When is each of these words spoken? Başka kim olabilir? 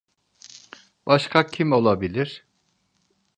Başka 1.05 1.47
kim 1.47 1.71
olabilir? 1.71 2.45